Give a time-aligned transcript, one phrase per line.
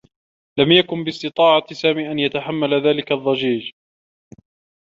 [0.59, 3.71] لم يكن باستطاعة سامي أن يتحمّل ذلك الضّجيج.